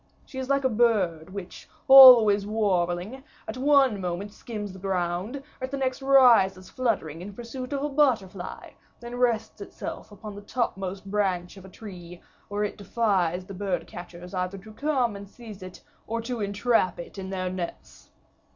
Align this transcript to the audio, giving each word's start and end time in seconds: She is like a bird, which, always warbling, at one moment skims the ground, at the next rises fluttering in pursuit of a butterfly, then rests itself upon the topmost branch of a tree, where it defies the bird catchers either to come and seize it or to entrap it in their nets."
She 0.25 0.39
is 0.39 0.49
like 0.49 0.63
a 0.63 0.67
bird, 0.69 1.29
which, 1.31 1.69
always 1.87 2.43
warbling, 2.43 3.23
at 3.47 3.55
one 3.55 4.01
moment 4.01 4.33
skims 4.33 4.73
the 4.73 4.79
ground, 4.79 5.43
at 5.61 5.69
the 5.69 5.77
next 5.77 6.01
rises 6.01 6.71
fluttering 6.71 7.21
in 7.21 7.35
pursuit 7.35 7.71
of 7.71 7.83
a 7.83 7.89
butterfly, 7.89 8.71
then 8.99 9.13
rests 9.15 9.61
itself 9.61 10.11
upon 10.11 10.33
the 10.33 10.41
topmost 10.41 11.11
branch 11.11 11.55
of 11.55 11.65
a 11.65 11.69
tree, 11.69 12.19
where 12.47 12.63
it 12.63 12.79
defies 12.79 13.45
the 13.45 13.53
bird 13.53 13.85
catchers 13.85 14.33
either 14.33 14.57
to 14.57 14.73
come 14.73 15.15
and 15.15 15.29
seize 15.29 15.61
it 15.61 15.83
or 16.07 16.19
to 16.19 16.41
entrap 16.41 16.99
it 16.99 17.19
in 17.19 17.29
their 17.29 17.51
nets." 17.51 18.09